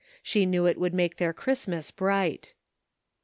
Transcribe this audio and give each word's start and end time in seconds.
She 0.23 0.47
knew 0.47 0.65
it 0.65 0.79
would 0.79 0.95
make 0.95 1.17
their 1.17 1.31
Christmas 1.31 1.91
bright. 1.91 2.55